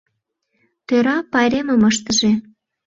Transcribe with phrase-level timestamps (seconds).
[0.87, 2.31] Тӧра пайремым ыштыже.